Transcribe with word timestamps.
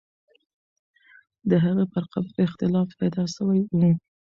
د 1.49 1.51
هغې 1.63 1.85
پر 1.93 2.03
قبر 2.11 2.37
اختلاف 2.47 2.89
پیدا 2.99 3.23
سوی 3.35 3.59
وو. 3.79 3.91